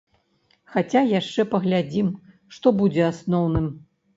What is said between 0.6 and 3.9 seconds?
Хаця яшчэ паглядзім, што будзе асноўным!